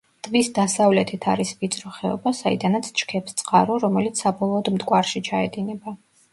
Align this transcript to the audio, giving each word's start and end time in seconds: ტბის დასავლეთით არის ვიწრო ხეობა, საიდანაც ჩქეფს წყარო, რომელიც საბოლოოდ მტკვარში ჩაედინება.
ტბის 0.27 0.47
დასავლეთით 0.53 1.27
არის 1.33 1.51
ვიწრო 1.59 1.91
ხეობა, 1.99 2.33
საიდანაც 2.39 2.91
ჩქეფს 3.03 3.39
წყარო, 3.43 3.79
რომელიც 3.87 4.25
საბოლოოდ 4.27 4.75
მტკვარში 4.81 5.27
ჩაედინება. 5.33 5.99